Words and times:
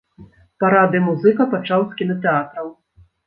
Парады 0.63 1.01
музыка 1.09 1.47
пачаў 1.53 1.85
з 1.91 1.99
кінатэатраў. 2.01 2.73